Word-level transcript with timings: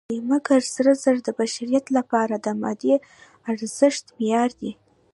مګر 0.29 0.59
سره 0.75 0.91
زر 1.03 1.17
د 1.25 1.29
بشریت 1.39 1.85
لپاره 1.97 2.35
د 2.45 2.47
مادي 2.61 2.93
ارزښت 3.51 4.05
معیار 4.17 4.49
دی. 4.59 4.71